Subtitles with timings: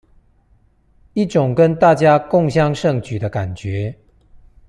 [1.13, 3.99] 一種跟大家共襄盛舉的感覺